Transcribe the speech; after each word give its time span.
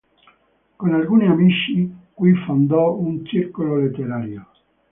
Con 0.77 0.95
alcuni 0.95 1.27
amici 1.27 1.95
qui 2.15 2.33
fondò 2.33 2.95
un 2.95 3.23
circolo 3.23 3.75
letterario. 3.75 4.47